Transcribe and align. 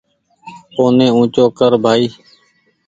اوني 0.77 1.07
اونچو 1.15 1.43
ڪر 1.57 1.71
ڀآئي 1.83 2.05